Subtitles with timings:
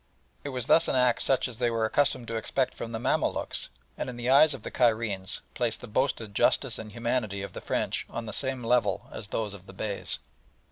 [0.43, 3.69] It was thus an act such as they were accustomed to expect from the Mamaluks,
[3.95, 7.61] and, in the eyes of the Cairenes, placed the boasted justice and humanity of the
[7.61, 10.17] French on the same level as those of the Beys.